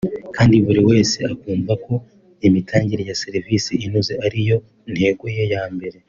[0.35, 1.93] kandi buri wese akumva ko
[2.47, 4.57] imitangire ya serivisi inoze ari yo
[4.93, 5.97] ntego ye ya mbere